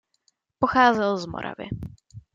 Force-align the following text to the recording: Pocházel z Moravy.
Pocházel 0.59 1.17
z 1.17 1.25
Moravy. 1.27 1.69